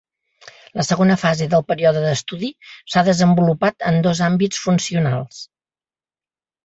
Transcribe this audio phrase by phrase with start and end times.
[0.79, 2.49] La segona fase del període d’estudi
[2.95, 5.45] s’ha desenvolupat en dos àmbits funcionals.